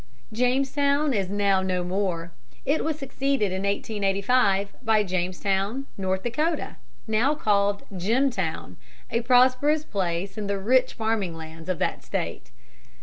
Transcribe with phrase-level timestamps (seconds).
[0.33, 2.31] Jamestown is now no more.
[2.65, 8.77] It was succeeded in 1885 by Jamestown, North Dakota, now called Jimtown,
[9.11, 12.49] a prosperous place in the rich farming lands of that State.